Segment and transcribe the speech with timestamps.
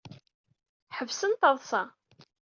[0.97, 1.83] Ḥebsen taḍsa.